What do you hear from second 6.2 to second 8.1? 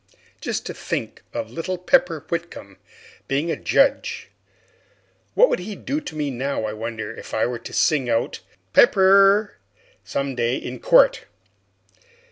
now, I wonder, if I were to sing